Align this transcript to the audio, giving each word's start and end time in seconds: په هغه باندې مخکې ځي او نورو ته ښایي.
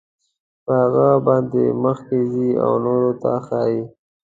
په 0.65 0.71
هغه 0.83 1.07
باندې 1.27 1.63
مخکې 1.83 2.19
ځي 2.31 2.49
او 2.65 2.71
نورو 2.85 3.11
ته 3.21 3.31
ښایي. 3.45 3.81